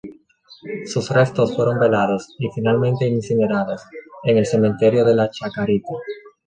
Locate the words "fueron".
1.55-1.79